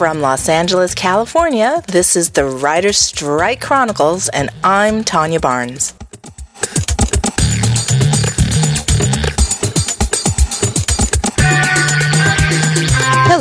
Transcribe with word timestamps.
From 0.00 0.22
Los 0.22 0.48
Angeles, 0.48 0.94
California, 0.94 1.82
this 1.86 2.16
is 2.16 2.30
the 2.30 2.46
Writers' 2.46 2.96
Strike 2.96 3.60
Chronicles, 3.60 4.30
and 4.30 4.48
I'm 4.64 5.04
Tanya 5.04 5.40
Barnes. 5.40 5.92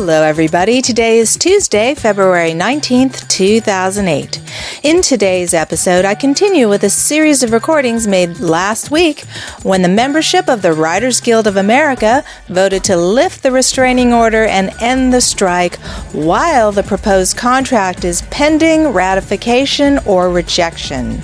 Hello, 0.09 0.23
everybody. 0.23 0.81
Today 0.81 1.19
is 1.19 1.37
Tuesday, 1.37 1.93
February 1.93 2.53
19th, 2.53 3.29
2008. 3.29 4.41
In 4.81 5.03
today's 5.03 5.53
episode, 5.53 6.03
I 6.03 6.15
continue 6.15 6.67
with 6.67 6.83
a 6.83 6.89
series 6.89 7.43
of 7.43 7.51
recordings 7.51 8.07
made 8.07 8.39
last 8.39 8.89
week 8.89 9.19
when 9.61 9.83
the 9.83 9.87
membership 9.87 10.49
of 10.49 10.63
the 10.63 10.73
Writers 10.73 11.21
Guild 11.21 11.45
of 11.45 11.57
America 11.57 12.23
voted 12.47 12.83
to 12.85 12.97
lift 12.97 13.43
the 13.43 13.51
restraining 13.51 14.11
order 14.11 14.45
and 14.45 14.71
end 14.81 15.13
the 15.13 15.21
strike 15.21 15.75
while 16.11 16.71
the 16.71 16.81
proposed 16.81 17.37
contract 17.37 18.03
is 18.03 18.23
pending 18.31 18.87
ratification 18.87 19.99
or 20.07 20.31
rejection. 20.31 21.21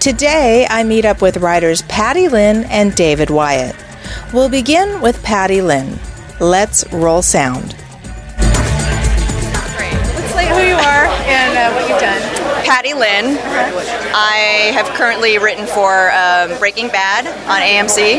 Today, 0.00 0.66
I 0.70 0.84
meet 0.84 1.04
up 1.04 1.20
with 1.20 1.36
writers 1.36 1.82
Patty 1.82 2.28
Lynn 2.28 2.64
and 2.70 2.94
David 2.94 3.28
Wyatt. 3.28 3.76
We'll 4.32 4.48
begin 4.48 5.02
with 5.02 5.22
Patty 5.22 5.60
Lynn. 5.60 5.98
Let's 6.40 6.90
roll 6.94 7.20
sound. 7.20 7.76
Let's 10.76 10.84
say 10.84 10.84
who 10.84 10.84
you 10.84 10.88
are 10.88 11.06
and 11.26 11.56
uh, 11.56 11.72
what 11.74 11.88
you've 11.88 12.00
done. 12.00 12.64
Patty 12.64 12.94
Lynn. 12.94 13.95
I 14.18 14.72
have 14.72 14.88
currently 14.96 15.36
written 15.36 15.66
for 15.66 16.10
um, 16.12 16.58
Breaking 16.58 16.88
Bad 16.88 17.26
on 17.52 17.60
AMC. 17.60 18.18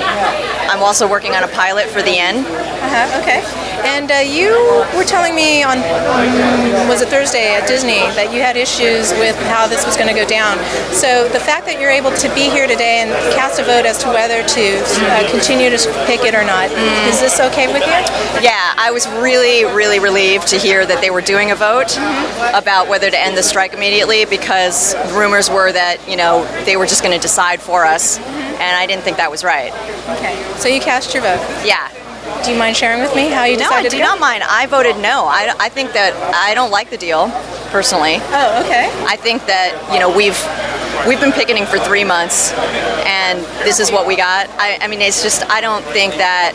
I'm 0.70 0.84
also 0.84 1.10
working 1.10 1.34
on 1.34 1.44
a 1.44 1.48
pilot 1.48 1.88
for 1.88 2.04
The 2.04 2.20
End. 2.20 2.46
Uh-huh, 2.46 3.20
okay. 3.22 3.42
And 3.82 4.12
uh, 4.12 4.22
you 4.22 4.54
were 4.94 5.08
telling 5.08 5.34
me 5.34 5.64
on, 5.64 5.80
um, 5.80 6.90
was 6.90 7.02
it 7.02 7.10
Thursday 7.10 7.56
at 7.56 7.68
Disney, 7.68 8.06
that 8.20 8.34
you 8.34 8.42
had 8.42 8.58
issues 8.58 9.10
with 9.18 9.34
how 9.50 9.66
this 9.66 9.86
was 9.88 9.96
going 9.96 10.10
to 10.10 10.14
go 10.14 10.28
down. 10.28 10.60
So 10.94 11.30
the 11.34 11.40
fact 11.40 11.66
that 11.66 11.80
you're 11.80 11.90
able 11.94 12.12
to 12.12 12.28
be 12.36 12.52
here 12.52 12.68
today 12.68 13.00
and 13.02 13.10
cast 13.34 13.58
a 13.58 13.64
vote 13.64 13.88
as 13.88 13.98
to 14.04 14.10
whether 14.10 14.44
to 14.44 14.66
uh, 15.08 15.26
continue 15.32 15.72
to 15.72 15.80
picket 16.06 16.36
or 16.36 16.44
not, 16.44 16.68
mm. 16.70 17.10
is 17.10 17.24
this 17.24 17.40
okay 17.40 17.72
with 17.72 17.82
you? 17.88 17.98
Yeah, 18.44 18.76
I 18.78 18.92
was 18.92 19.08
really, 19.24 19.64
really 19.64 20.04
relieved 20.04 20.52
to 20.54 20.58
hear 20.60 20.86
that 20.86 21.00
they 21.00 21.10
were 21.10 21.24
doing 21.24 21.50
a 21.50 21.56
vote 21.56 21.96
mm-hmm. 21.96 22.60
about 22.60 22.92
whether 22.92 23.10
to 23.10 23.18
end 23.18 23.38
the 23.38 23.44
strike 23.44 23.74
immediately 23.74 24.26
because 24.26 25.00
rumors 25.16 25.50
were 25.50 25.72
that, 25.72 25.87
you 26.08 26.18
know, 26.18 26.46
they 26.66 26.78
were 26.78 26.86
just 26.86 27.04
going 27.04 27.16
to 27.16 27.22
decide 27.22 27.62
for 27.62 27.86
us, 27.86 28.18
mm-hmm. 28.18 28.30
and 28.30 28.76
I 28.76 28.86
didn't 28.86 29.04
think 29.04 29.18
that 29.18 29.32
was 29.32 29.44
right. 29.44 29.72
Okay, 30.18 30.36
so 30.58 30.68
you 30.68 30.80
cast 30.80 31.14
your 31.14 31.24
vote? 31.24 31.42
Yeah. 31.66 31.92
Do 32.44 32.52
you 32.52 32.60
mind 32.60 32.76
sharing 32.76 33.02
with 33.02 33.16
me 33.16 33.30
how 33.30 33.46
you 33.46 33.58
decided? 33.58 33.92
No, 33.92 33.98
I 33.98 34.02
do 34.02 34.04
not 34.04 34.20
mind. 34.20 34.44
I 34.44 34.66
voted 34.66 34.98
no. 34.98 35.26
I, 35.26 35.54
I 35.60 35.70
think 35.70 35.94
that 35.94 36.14
I 36.36 36.54
don't 36.54 36.72
like 36.72 36.90
the 36.90 36.98
deal, 36.98 37.30
personally. 37.72 38.18
Oh, 38.20 38.64
okay. 38.64 38.92
I 39.06 39.16
think 39.16 39.46
that 39.48 39.72
you 39.92 40.00
know 40.00 40.10
we've 40.12 40.38
we've 41.08 41.20
been 41.20 41.32
picketing 41.32 41.66
for 41.66 41.80
three 41.80 42.04
months, 42.04 42.54
and 43.06 43.40
this 43.66 43.80
is 43.80 43.92
what 43.92 44.06
we 44.06 44.16
got. 44.16 44.50
I, 44.60 44.78
I 44.82 44.88
mean, 44.88 45.02
it's 45.02 45.24
just 45.24 45.50
I 45.50 45.62
don't 45.62 45.84
think 45.86 46.14
that 46.16 46.54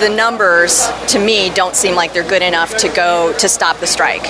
the 0.00 0.08
numbers 0.14 0.86
to 1.08 1.18
me 1.18 1.50
don't 1.50 1.74
seem 1.74 1.94
like 1.94 2.12
they're 2.12 2.28
good 2.28 2.42
enough 2.42 2.76
to 2.78 2.88
go 2.88 3.32
to 3.38 3.48
stop 3.48 3.80
the 3.80 3.86
strike. 3.86 4.24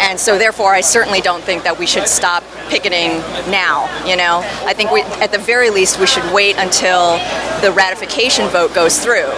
And 0.00 0.18
so, 0.18 0.38
therefore, 0.38 0.74
I 0.74 0.80
certainly 0.80 1.20
don't 1.20 1.42
think 1.42 1.64
that 1.64 1.78
we 1.78 1.86
should 1.86 2.08
stop 2.08 2.42
picketing 2.68 3.18
now. 3.50 3.88
You 4.06 4.16
know, 4.16 4.40
I 4.64 4.72
think 4.72 4.90
we, 4.90 5.02
at 5.02 5.32
the 5.32 5.38
very 5.38 5.70
least, 5.70 6.00
we 6.00 6.06
should 6.06 6.24
wait 6.32 6.56
until 6.58 7.18
the 7.60 7.72
ratification 7.72 8.48
vote 8.48 8.74
goes 8.74 8.98
through 8.98 9.30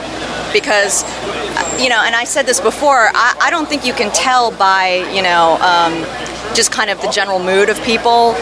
because 0.53 1.03
you 1.83 1.89
know 1.89 2.03
and 2.05 2.15
i 2.15 2.25
said 2.25 2.47
this 2.47 2.61
before 2.61 3.09
i, 3.15 3.37
I 3.41 3.51
don't 3.51 3.69
think 3.69 3.85
you 3.85 3.93
can 3.93 4.13
tell 4.13 4.53
by 4.53 5.07
you 5.13 5.23
know 5.23 5.59
um, 5.61 5.93
just 6.55 6.73
kind 6.73 6.89
of 6.89 7.01
the 7.03 7.11
general 7.11 7.39
mood 7.39 7.69
of 7.69 7.83
people 7.83 8.35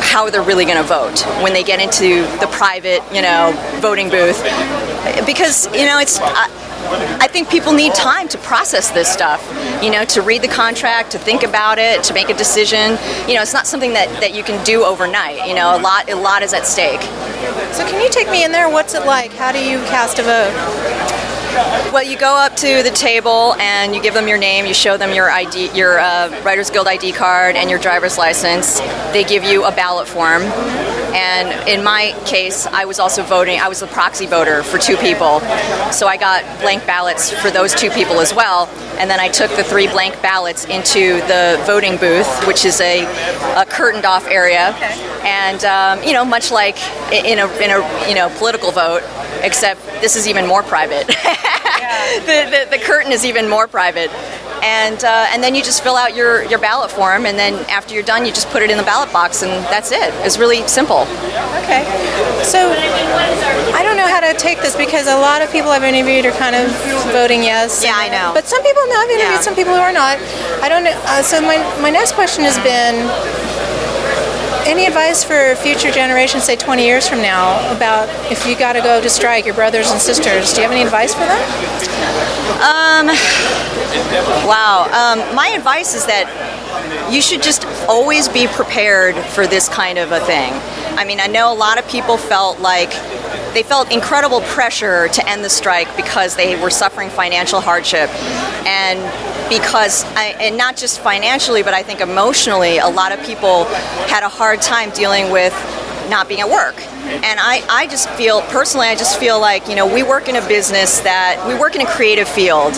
how 0.00 0.30
they're 0.30 0.42
really 0.42 0.64
going 0.64 0.78
to 0.78 0.88
vote 0.88 1.20
when 1.42 1.52
they 1.52 1.62
get 1.62 1.80
into 1.80 2.22
the 2.38 2.48
private 2.52 3.02
you 3.12 3.22
know 3.22 3.52
voting 3.80 4.08
booth 4.08 4.42
because 5.26 5.66
you 5.74 5.84
know 5.84 5.98
it's 5.98 6.18
I, 6.20 6.48
I 6.90 7.28
think 7.28 7.50
people 7.50 7.72
need 7.72 7.94
time 7.94 8.28
to 8.28 8.38
process 8.38 8.90
this 8.90 9.08
stuff, 9.08 9.42
you 9.82 9.90
know, 9.90 10.04
to 10.06 10.22
read 10.22 10.42
the 10.42 10.48
contract, 10.48 11.10
to 11.12 11.18
think 11.18 11.42
about 11.42 11.78
it, 11.78 12.02
to 12.04 12.14
make 12.14 12.30
a 12.30 12.34
decision. 12.34 12.98
You 13.28 13.34
know, 13.34 13.42
it's 13.42 13.52
not 13.52 13.66
something 13.66 13.92
that, 13.92 14.08
that 14.20 14.34
you 14.34 14.42
can 14.42 14.62
do 14.64 14.84
overnight. 14.84 15.46
You 15.46 15.54
know, 15.54 15.76
a 15.76 15.80
lot 15.80 16.08
a 16.08 16.14
lot 16.14 16.42
is 16.42 16.54
at 16.54 16.66
stake. 16.66 17.02
So 17.72 17.86
can 17.88 18.02
you 18.02 18.10
take 18.10 18.30
me 18.30 18.44
in 18.44 18.52
there? 18.52 18.68
What's 18.68 18.94
it 18.94 19.04
like? 19.04 19.32
How 19.32 19.52
do 19.52 19.62
you 19.62 19.78
cast 19.86 20.18
a 20.18 20.22
vote? 20.22 20.97
Well, 21.92 22.04
you 22.04 22.16
go 22.16 22.36
up 22.36 22.54
to 22.56 22.82
the 22.84 22.90
table 22.90 23.54
and 23.54 23.94
you 23.94 24.00
give 24.00 24.14
them 24.14 24.28
your 24.28 24.38
name. 24.38 24.64
You 24.64 24.74
show 24.74 24.96
them 24.96 25.12
your 25.12 25.28
ID, 25.28 25.72
your 25.76 25.98
uh, 25.98 26.28
Writers 26.44 26.70
Guild 26.70 26.86
ID 26.86 27.12
card, 27.12 27.56
and 27.56 27.68
your 27.68 27.80
driver's 27.80 28.16
license. 28.16 28.78
They 29.12 29.24
give 29.24 29.42
you 29.42 29.64
a 29.64 29.72
ballot 29.72 30.06
form. 30.06 30.42
And 31.14 31.68
in 31.68 31.82
my 31.82 32.14
case, 32.26 32.66
I 32.66 32.84
was 32.84 33.00
also 33.00 33.24
voting. 33.24 33.58
I 33.58 33.68
was 33.68 33.82
a 33.82 33.88
proxy 33.88 34.26
voter 34.26 34.62
for 34.62 34.78
two 34.78 34.96
people, 34.98 35.40
so 35.90 36.06
I 36.06 36.16
got 36.16 36.44
blank 36.60 36.86
ballots 36.86 37.32
for 37.32 37.50
those 37.50 37.74
two 37.74 37.90
people 37.90 38.20
as 38.20 38.32
well. 38.32 38.68
And 38.98 39.10
then 39.10 39.18
I 39.18 39.28
took 39.28 39.50
the 39.56 39.64
three 39.64 39.88
blank 39.88 40.20
ballots 40.22 40.66
into 40.66 41.16
the 41.26 41.60
voting 41.66 41.96
booth, 41.96 42.46
which 42.46 42.64
is 42.64 42.80
a, 42.80 43.04
a 43.60 43.64
curtained 43.66 44.04
off 44.04 44.28
area. 44.28 44.74
And 45.24 45.64
um, 45.64 46.06
you 46.06 46.12
know, 46.12 46.24
much 46.24 46.52
like 46.52 46.76
in 47.12 47.38
a 47.38 47.48
in 47.58 47.70
a 47.70 48.08
you 48.08 48.14
know 48.14 48.28
political 48.38 48.70
vote, 48.70 49.02
except 49.42 49.84
this 50.00 50.16
is 50.16 50.26
even 50.26 50.46
more 50.46 50.62
private. 50.62 51.06
the, 52.26 52.48
the, 52.50 52.76
the, 52.76 52.78
curtain 52.84 53.12
is 53.12 53.24
even 53.24 53.48
more 53.48 53.66
private. 53.66 54.10
And, 54.62 55.02
uh, 55.04 55.26
and 55.30 55.42
then 55.42 55.54
you 55.54 55.62
just 55.62 55.82
fill 55.82 55.96
out 55.96 56.16
your, 56.16 56.42
your 56.44 56.58
ballot 56.58 56.90
form, 56.90 57.26
and 57.26 57.38
then 57.38 57.54
after 57.70 57.94
you're 57.94 58.02
done, 58.02 58.26
you 58.26 58.32
just 58.32 58.48
put 58.48 58.62
it 58.62 58.70
in 58.70 58.76
the 58.76 58.82
ballot 58.82 59.12
box, 59.12 59.42
and 59.42 59.52
that's 59.66 59.92
it. 59.92 60.12
It's 60.26 60.38
really 60.38 60.66
simple. 60.66 61.06
Okay. 61.62 61.86
So 62.42 62.58
I 62.68 63.82
don't 63.84 63.96
know 63.96 64.08
how 64.08 64.20
to 64.20 64.36
take 64.38 64.60
this 64.60 64.74
because 64.74 65.06
a 65.06 65.16
lot 65.16 65.42
of 65.42 65.52
people 65.52 65.70
I've 65.70 65.84
interviewed 65.84 66.26
are 66.26 66.36
kind 66.38 66.56
of 66.56 66.70
voting 67.12 67.42
yes. 67.42 67.84
Yeah, 67.84 67.94
I 67.94 68.08
know. 68.08 68.32
But 68.34 68.46
some 68.46 68.62
people 68.62 68.82
I've 68.82 69.10
interviewed 69.10 69.38
yeah. 69.38 69.40
some 69.40 69.54
people 69.54 69.74
who 69.74 69.80
are 69.80 69.92
not. 69.92 70.18
I 70.62 70.68
don't 70.68 70.82
know. 70.82 70.98
Uh, 71.06 71.22
so 71.22 71.40
my, 71.40 71.58
my 71.80 71.90
next 71.90 72.12
question 72.12 72.42
has 72.44 72.58
been 72.58 73.06
any 74.68 74.84
advice 74.84 75.24
for 75.24 75.56
future 75.56 75.90
generations, 75.90 76.44
say 76.44 76.54
20 76.54 76.84
years 76.84 77.08
from 77.08 77.22
now, 77.22 77.58
about 77.74 78.08
if 78.30 78.46
you 78.46 78.56
got 78.56 78.74
to 78.74 78.80
go 78.80 79.00
to 79.00 79.08
strike, 79.08 79.46
your 79.46 79.54
brothers 79.54 79.90
and 79.90 80.00
sisters? 80.00 80.52
Do 80.52 80.60
you 80.60 80.68
have 80.68 80.72
any 80.72 80.82
advice 80.82 81.14
for 81.14 81.20
them? 81.20 81.40
Um, 82.60 83.06
wow. 84.46 84.84
Um, 84.92 85.34
my 85.34 85.48
advice 85.48 85.94
is 85.94 86.04
that 86.06 86.28
you 87.10 87.22
should 87.22 87.42
just 87.42 87.64
always 87.88 88.28
be 88.28 88.46
prepared 88.46 89.16
for 89.32 89.46
this 89.46 89.68
kind 89.68 89.98
of 89.98 90.12
a 90.12 90.20
thing. 90.20 90.52
I 90.98 91.04
mean, 91.04 91.20
I 91.20 91.28
know 91.28 91.52
a 91.52 91.56
lot 91.56 91.78
of 91.78 91.88
people 91.88 92.18
felt 92.18 92.60
like 92.60 92.90
they 93.54 93.62
felt 93.62 93.90
incredible 93.90 94.42
pressure 94.42 95.08
to 95.08 95.28
end 95.28 95.44
the 95.44 95.50
strike 95.50 95.94
because 95.96 96.36
they 96.36 96.60
were 96.60 96.70
suffering 96.70 97.08
financial 97.08 97.60
hardship 97.60 98.10
and 98.66 98.98
because 99.48 100.04
I, 100.14 100.36
and 100.40 100.56
not 100.56 100.76
just 100.76 101.00
financially 101.00 101.62
but 101.62 101.74
i 101.74 101.82
think 101.82 102.00
emotionally 102.00 102.78
a 102.78 102.88
lot 102.88 103.12
of 103.12 103.24
people 103.24 103.64
had 104.06 104.22
a 104.22 104.28
hard 104.28 104.60
time 104.60 104.90
dealing 104.90 105.30
with 105.32 105.52
not 106.10 106.28
being 106.28 106.40
at 106.40 106.48
work 106.48 106.76
and 107.08 107.40
I, 107.40 107.64
I 107.68 107.86
just 107.86 108.08
feel 108.10 108.42
personally 108.42 108.86
i 108.86 108.94
just 108.94 109.18
feel 109.18 109.40
like 109.40 109.68
you 109.68 109.74
know 109.74 109.92
we 109.92 110.02
work 110.02 110.28
in 110.28 110.36
a 110.36 110.46
business 110.48 111.00
that 111.00 111.44
we 111.48 111.58
work 111.58 111.74
in 111.74 111.80
a 111.80 111.86
creative 111.86 112.28
field 112.28 112.74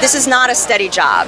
this 0.00 0.14
is 0.14 0.26
not 0.26 0.50
a 0.50 0.54
steady 0.54 0.88
job 0.88 1.26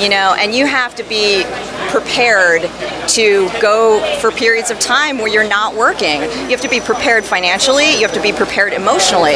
you 0.00 0.08
know 0.08 0.34
and 0.38 0.54
you 0.54 0.66
have 0.66 0.94
to 0.96 1.02
be 1.04 1.44
prepared 1.90 2.62
to 3.08 3.50
go 3.60 3.98
for 4.20 4.30
periods 4.30 4.70
of 4.70 4.78
time 4.78 5.18
where 5.18 5.26
you're 5.26 5.48
not 5.48 5.74
working. 5.74 6.22
You 6.22 6.50
have 6.50 6.60
to 6.60 6.68
be 6.68 6.78
prepared 6.78 7.24
financially, 7.24 7.90
you 7.94 8.06
have 8.06 8.12
to 8.12 8.22
be 8.22 8.32
prepared 8.32 8.72
emotionally. 8.72 9.34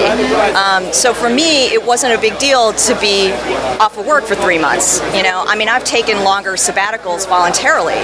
Um, 0.54 0.92
so 0.92 1.12
for 1.12 1.28
me, 1.28 1.66
it 1.74 1.84
wasn't 1.84 2.14
a 2.14 2.20
big 2.20 2.38
deal 2.38 2.72
to 2.72 3.00
be 3.00 3.33
off 3.83 3.98
of 3.98 4.06
work 4.06 4.24
for 4.24 4.36
three 4.36 4.59
months. 4.59 5.00
You 5.16 5.24
know, 5.24 5.44
I 5.47 5.56
mean, 5.56 5.68
I've 5.68 5.84
taken 5.84 6.22
longer 6.22 6.53
sabbaticals 6.53 7.28
voluntarily. 7.28 7.98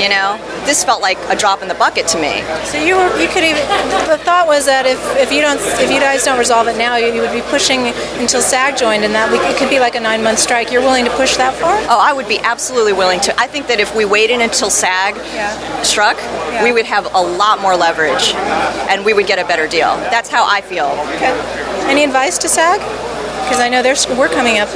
You 0.00 0.08
know, 0.08 0.40
this 0.64 0.82
felt 0.82 1.02
like 1.02 1.18
a 1.28 1.36
drop 1.36 1.60
in 1.60 1.68
the 1.68 1.74
bucket 1.74 2.08
to 2.08 2.18
me. 2.18 2.40
So 2.64 2.82
you 2.82 2.96
were, 2.96 3.20
you 3.20 3.28
could 3.28 3.44
even 3.44 3.66
the 4.06 4.18
thought 4.18 4.46
was 4.46 4.66
that 4.66 4.86
if, 4.86 4.98
if 5.16 5.32
you 5.32 5.40
don't 5.40 5.58
if 5.80 5.90
you 5.90 6.00
guys 6.00 6.24
don't 6.24 6.38
resolve 6.38 6.68
it 6.68 6.76
now, 6.76 6.96
you, 6.96 7.12
you 7.12 7.20
would 7.20 7.32
be 7.32 7.42
pushing 7.42 7.88
until 8.20 8.40
SAG 8.40 8.76
joined, 8.76 9.04
and 9.04 9.14
that 9.14 9.30
we, 9.30 9.38
it 9.38 9.56
could 9.56 9.70
be 9.70 9.80
like 9.80 9.94
a 9.94 10.00
nine 10.00 10.22
month 10.22 10.38
strike. 10.38 10.70
You're 10.70 10.82
willing 10.82 11.04
to 11.04 11.10
push 11.12 11.36
that 11.36 11.54
far? 11.54 11.74
Oh, 11.88 11.98
I 12.00 12.12
would 12.12 12.28
be 12.28 12.38
absolutely 12.38 12.92
willing 12.92 13.20
to. 13.20 13.38
I 13.40 13.46
think 13.46 13.66
that 13.68 13.80
if 13.80 13.94
we 13.94 14.04
waited 14.04 14.40
until 14.40 14.70
SAG 14.70 15.16
yeah. 15.16 15.82
struck, 15.82 16.16
yeah. 16.16 16.64
we 16.64 16.72
would 16.72 16.86
have 16.86 17.06
a 17.14 17.22
lot 17.22 17.60
more 17.60 17.76
leverage, 17.76 18.34
and 18.88 19.04
we 19.04 19.12
would 19.12 19.26
get 19.26 19.38
a 19.38 19.46
better 19.46 19.66
deal. 19.66 19.96
That's 20.10 20.30
how 20.30 20.46
I 20.46 20.60
feel. 20.60 20.86
Okay. 21.16 21.34
Any 21.90 22.04
advice 22.04 22.38
to 22.38 22.48
SAG? 22.48 22.80
Because 23.42 23.60
I 23.60 23.68
know 23.68 23.82
there's 23.82 24.06
we're 24.08 24.28
coming 24.28 24.58
up. 24.58 24.68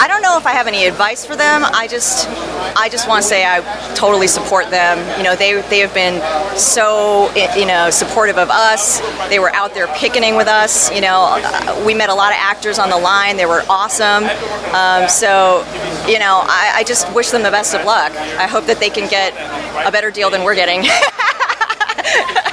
I 0.00 0.06
don't 0.08 0.22
know 0.22 0.38
if 0.38 0.46
I 0.46 0.52
have 0.52 0.66
any 0.66 0.86
advice 0.86 1.24
for 1.24 1.36
them. 1.36 1.62
I 1.64 1.88
just 1.88 2.28
I 2.76 2.88
just 2.90 3.08
want 3.08 3.22
to 3.22 3.28
say 3.28 3.44
I 3.44 3.60
totally 3.94 4.26
support 4.26 4.70
them. 4.70 4.98
You 5.18 5.24
know, 5.24 5.36
they 5.36 5.60
they 5.62 5.80
have 5.80 5.94
been 5.94 6.20
so 6.56 7.32
you 7.56 7.66
know 7.66 7.90
supportive 7.90 8.38
of 8.38 8.50
us. 8.50 9.00
They 9.28 9.38
were 9.38 9.52
out 9.54 9.74
there 9.74 9.86
picketing 9.88 10.36
with 10.36 10.48
us. 10.48 10.92
You 10.92 11.00
know, 11.00 11.82
we 11.86 11.94
met 11.94 12.08
a 12.08 12.14
lot 12.14 12.32
of 12.32 12.38
actors 12.38 12.78
on 12.78 12.90
the 12.90 12.98
line. 12.98 13.36
They 13.36 13.46
were 13.46 13.64
awesome. 13.68 14.24
Um, 14.74 15.08
so 15.08 15.64
you 16.06 16.18
know, 16.18 16.42
I, 16.44 16.72
I 16.76 16.84
just 16.84 17.12
wish 17.14 17.30
them 17.30 17.42
the 17.42 17.50
best 17.50 17.74
of 17.74 17.84
luck. 17.84 18.12
I 18.12 18.46
hope 18.46 18.66
that 18.66 18.80
they 18.80 18.90
can 18.90 19.08
get 19.08 19.32
a 19.86 19.92
better 19.92 20.10
deal 20.10 20.30
than 20.30 20.44
we're 20.44 20.54
getting. 20.54 20.84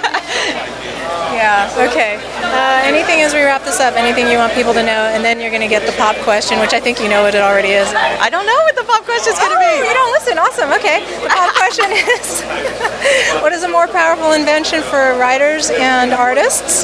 Yeah, 1.40 1.88
okay. 1.88 2.20
Uh, 2.44 2.84
anything 2.84 3.22
as 3.24 3.32
we 3.34 3.40
wrap 3.40 3.64
this 3.64 3.80
up, 3.80 3.96
anything 3.96 4.28
you 4.28 4.36
want 4.38 4.52
people 4.52 4.74
to 4.74 4.84
know, 4.84 5.08
and 5.16 5.24
then 5.24 5.40
you're 5.40 5.50
going 5.56 5.64
to 5.64 5.72
get 5.72 5.86
the 5.88 5.96
pop 5.96 6.18
question, 6.28 6.60
which 6.60 6.74
I 6.74 6.82
think 6.84 7.00
you 7.00 7.08
know 7.08 7.24
what 7.24 7.34
it 7.34 7.40
already 7.40 7.70
is. 7.72 7.88
I 7.96 8.28
don't 8.30 8.44
know 8.46 8.60
what 8.68 8.76
the 8.76 8.84
pop 8.84 9.06
question 9.08 9.32
is 9.32 9.40
going 9.40 9.56
to 9.56 9.60
Oh, 9.64 9.64
be. 9.64 9.88
you 9.88 9.94
don't 9.96 10.12
listen. 10.12 10.36
Awesome. 10.36 10.70
Okay. 10.76 11.00
The 11.24 11.32
pop 11.32 11.56
question 11.56 11.88
is 12.12 12.44
What 13.42 13.54
is 13.56 13.64
a 13.64 13.70
more 13.72 13.88
powerful 13.88 14.34
invention 14.34 14.84
for 14.84 15.16
writers 15.16 15.70
and 15.72 16.12
artists? 16.12 16.84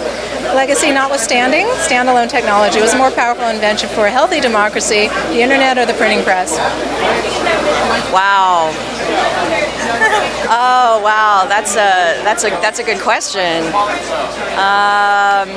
Legacy 0.55 0.91
notwithstanding, 0.91 1.67
standalone 1.83 2.29
technology 2.29 2.79
was 2.79 2.93
a 2.93 2.97
more 2.97 3.11
powerful 3.11 3.47
invention 3.49 3.89
for 3.89 4.05
a 4.07 4.11
healthy 4.11 4.39
democracy, 4.39 5.09
the 5.35 5.41
internet 5.43 5.77
or 5.77 5.85
the 5.85 5.93
printing 5.99 6.23
press? 6.23 6.55
Wow. 8.15 8.71
Oh 10.47 11.01
wow, 11.03 11.45
that's 11.47 11.73
a 11.73 12.21
that's 12.23 12.43
a 12.43 12.49
that's 12.61 12.79
a 12.79 12.83
good 12.83 12.99
question. 13.01 13.65
Um, 14.55 15.49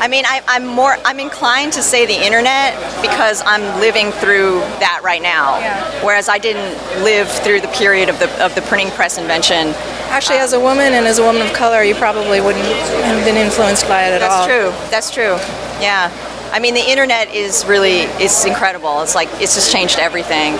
I 0.00 0.06
mean, 0.08 0.24
I, 0.26 0.40
I'm 0.46 0.64
more 0.66 0.96
I'm 1.04 1.18
inclined 1.18 1.72
to 1.74 1.82
say 1.82 2.06
the 2.06 2.14
internet 2.24 2.74
because 3.02 3.42
I'm 3.44 3.80
living 3.80 4.12
through 4.12 4.60
that 4.78 5.00
right 5.02 5.20
now, 5.22 5.58
Yeah. 5.58 6.04
whereas 6.04 6.28
I 6.28 6.38
didn't 6.38 6.78
live 7.02 7.28
through 7.30 7.60
the 7.60 7.68
period 7.68 8.08
of 8.08 8.18
the 8.20 8.28
of 8.44 8.54
the 8.54 8.62
printing 8.62 8.90
press 8.92 9.18
invention. 9.18 9.74
Actually, 10.10 10.38
as 10.38 10.52
a 10.52 10.60
woman 10.60 10.94
and 10.94 11.06
as 11.06 11.18
a 11.18 11.22
woman 11.22 11.42
of 11.42 11.52
color, 11.52 11.82
you 11.82 11.94
probably 11.94 12.40
wouldn't 12.40 12.64
have 12.64 13.24
been 13.24 13.36
influenced 13.36 13.86
by 13.88 14.04
it 14.04 14.12
at 14.12 14.22
all. 14.22 14.46
That's 14.46 14.46
true. 14.46 14.90
That's 14.90 15.10
true. 15.10 15.36
Yeah. 15.82 16.10
I 16.52 16.60
mean, 16.60 16.74
the 16.74 16.90
internet 16.90 17.34
is 17.34 17.64
really 17.66 18.00
it's 18.22 18.44
incredible. 18.44 19.02
It's 19.02 19.14
like 19.14 19.28
it's 19.40 19.54
just 19.54 19.72
changed 19.72 19.98
everything. 19.98 20.52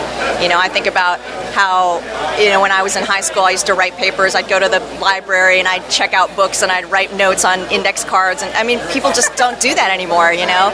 You 0.43 0.49
know, 0.49 0.59
I 0.59 0.69
think 0.69 0.87
about 0.87 1.21
how 1.55 1.99
you 2.39 2.51
know 2.51 2.61
when 2.61 2.73
I 2.73 2.83
was 2.83 2.97
in 2.97 3.05
high 3.05 3.23
school, 3.23 3.43
I 3.43 3.51
used 3.51 3.67
to 3.67 3.75
write 3.75 3.95
papers. 3.97 4.35
I'd 4.35 4.49
go 4.49 4.59
to 4.59 4.69
the 4.69 4.81
library 5.01 5.59
and 5.59 5.69
I'd 5.69 5.89
check 5.91 6.13
out 6.13 6.35
books 6.37 6.63
and 6.63 6.71
I'd 6.71 6.87
write 6.87 7.15
notes 7.15 7.45
on 7.45 7.61
index 7.73 8.05
cards. 8.05 8.43
And 8.43 8.53
I 8.55 8.63
mean, 8.65 8.81
people 8.93 9.13
just 9.13 9.37
don't 9.37 9.59
do 9.61 9.75
that 9.75 9.91
anymore. 9.91 10.33
You 10.33 10.47
know. 10.47 10.71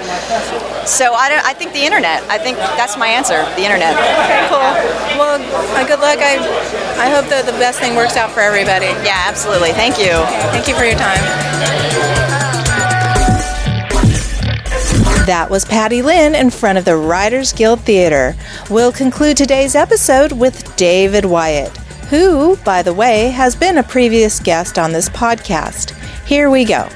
So 0.87 1.15
I 1.15 1.29
don't. 1.29 1.45
I 1.45 1.55
think 1.55 1.73
the 1.73 1.85
internet. 1.85 2.23
I 2.29 2.39
think 2.39 2.59
that's 2.59 2.97
my 2.99 3.09
answer. 3.09 3.39
The 3.57 3.65
internet. 3.65 3.95
Okay, 3.95 4.47
cool. 4.51 4.71
Well, 5.19 5.39
uh, 5.41 5.87
good 5.87 6.01
luck. 6.01 6.19
I, 6.19 6.39
I 6.99 7.09
hope 7.11 7.31
that 7.31 7.47
the 7.47 7.53
best 7.53 7.81
thing 7.81 7.95
works 7.95 8.17
out 8.17 8.31
for 8.31 8.41
everybody. 8.41 8.87
Yeah, 9.07 9.25
absolutely. 9.27 9.73
Thank 9.73 9.99
you. 9.99 10.13
Thank 10.51 10.69
you 10.69 10.75
for 10.75 10.85
your 10.85 10.99
time. 10.99 11.84
That 15.27 15.49
was 15.49 15.65
Patty 15.65 16.03
Lynn 16.03 16.35
in 16.35 16.51
front 16.51 16.77
of 16.77 16.85
the 16.85 16.99
Writers 16.99 17.55
Guild 17.55 17.81
Theater. 17.81 18.37
We'll 18.69 18.93
conclude 18.93 19.39
today's 19.39 19.75
episode 19.75 20.33
with 20.33 20.77
David 20.77 21.25
Wyatt, 21.25 21.75
who, 22.11 22.57
by 22.57 22.83
the 22.83 22.93
way, 22.93 23.31
has 23.31 23.57
been 23.57 23.79
a 23.79 23.83
previous 23.83 24.39
guest 24.39 24.79
on 24.79 24.93
this 24.93 25.09
podcast. 25.09 25.93
Here 26.27 26.51
we 26.51 26.67
go. 26.67 26.91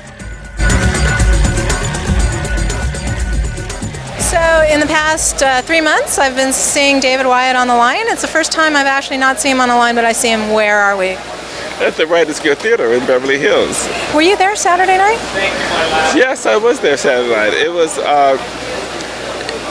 So, 4.20 4.62
in 4.70 4.78
the 4.80 4.86
past 4.86 5.42
uh, 5.42 5.62
three 5.62 5.80
months, 5.80 6.18
I've 6.18 6.36
been 6.36 6.52
seeing 6.52 7.00
David 7.00 7.24
Wyatt 7.24 7.56
on 7.56 7.66
the 7.66 7.76
line. 7.76 8.08
It's 8.08 8.20
the 8.20 8.28
first 8.28 8.52
time 8.52 8.76
I've 8.76 8.86
actually 8.86 9.16
not 9.16 9.40
seen 9.40 9.52
him 9.52 9.60
on 9.62 9.70
the 9.70 9.76
line, 9.76 9.94
but 9.94 10.04
I 10.04 10.12
see 10.12 10.30
him. 10.30 10.52
Where 10.52 10.78
are 10.78 10.98
we? 10.98 11.16
At 11.80 11.94
the 11.94 12.06
Writers 12.06 12.40
Guild 12.40 12.58
Theater 12.58 12.92
in 12.92 13.00
Beverly 13.06 13.38
Hills. 13.38 13.88
Were 14.14 14.22
you 14.22 14.36
there 14.36 14.56
Saturday 14.56 14.98
night? 14.98 15.18
Yes, 16.14 16.46
I 16.46 16.56
was 16.56 16.80
there 16.80 16.96
Saturday 16.96 17.34
night. 17.34 17.54
It 17.54 17.72
was. 17.72 17.98
Uh, 17.98 18.36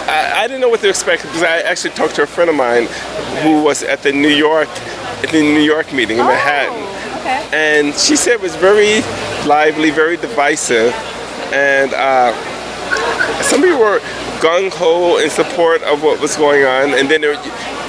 I, 0.08 0.44
I 0.44 0.48
didn't 0.48 0.62
know 0.62 0.70
what 0.70 0.80
to 0.82 0.90
expect 0.90 1.24
because 1.24 1.44
I 1.44 1.60
actually 1.60 1.94
talked 1.94 2.16
to 2.16 2.24
a 2.24 2.28
friend 2.28 2.50
of 2.50 2.56
mine 2.56 2.88
who 3.44 3.62
was 3.62 3.84
at 3.84 4.04
the 4.04 4.12
New 4.14 4.30
York, 4.30 4.70
at 5.22 5.30
the 5.32 5.42
New 5.42 5.62
York 5.62 5.92
meeting 5.94 6.18
in 6.18 6.26
Manhattan, 6.26 6.82
okay. 7.20 7.50
and 7.52 7.94
she 7.94 8.16
said 8.16 8.34
it 8.34 8.42
was 8.42 8.56
very 8.56 9.02
lively, 9.46 9.92
very 9.92 10.16
divisive, 10.16 10.94
and 11.52 11.94
uh, 11.94 12.32
some 13.44 13.62
people 13.62 13.80
were 13.80 14.00
gung 14.40 14.72
ho 14.72 15.18
in 15.18 15.30
support 15.30 15.82
of 15.84 16.04
what 16.04 16.22
was 16.22 16.38
going 16.38 16.64
on, 16.64 16.94
and 16.94 17.10
then 17.10 17.20
there, 17.20 17.36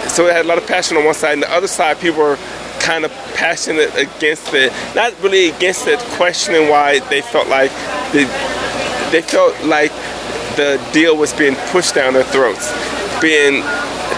so 0.08 0.26
it 0.26 0.32
had 0.32 0.44
a 0.44 0.48
lot 0.48 0.58
of 0.58 0.66
passion 0.66 0.96
on 0.96 1.04
one 1.04 1.14
side, 1.14 1.34
and 1.34 1.42
the 1.42 1.52
other 1.52 1.68
side, 1.68 2.00
people 2.00 2.18
were 2.18 2.38
kind 2.80 3.04
of 3.04 3.12
passionate 3.38 3.94
against 3.94 4.52
it, 4.52 4.72
not 4.96 5.14
really 5.22 5.50
against 5.50 5.86
it, 5.86 6.00
questioning 6.18 6.68
why 6.68 6.98
they 7.08 7.22
felt 7.22 7.46
like 7.46 7.70
they, 8.12 8.24
they 9.12 9.22
felt 9.22 9.54
like 9.64 9.92
the 10.56 10.74
deal 10.92 11.16
was 11.16 11.32
being 11.32 11.54
pushed 11.70 11.94
down 11.94 12.14
their 12.14 12.24
throats, 12.24 12.72
being 13.22 13.62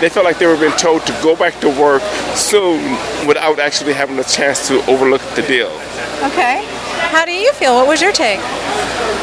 they 0.00 0.08
felt 0.08 0.25
like 0.25 0.38
they 0.38 0.46
were 0.46 0.56
being 0.56 0.72
told 0.78 1.05
to 1.06 1.12
go 1.22 1.37
back 1.37 1.61
to 1.61 1.69
work 1.69 2.00
soon 2.34 2.81
without 3.28 3.58
actually 3.58 3.93
having 3.93 4.19
a 4.19 4.25
chance 4.25 4.67
to 4.69 4.81
overlook 4.87 5.20
the 5.37 5.43
deal. 5.43 5.69
Okay. 6.25 6.64
How 7.12 7.26
do 7.26 7.32
you 7.32 7.52
feel? 7.52 7.75
What 7.75 7.87
was 7.87 8.00
your 8.00 8.12
take? 8.12 8.38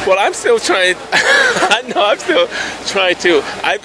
Well, 0.06 0.18
I'm 0.20 0.34
still 0.34 0.60
trying. 0.60 0.96
I 1.12 1.82
know 1.88 2.06
I'm 2.06 2.20
still 2.20 2.48
trying 2.86 3.16
to. 3.18 3.42
I 3.64 3.80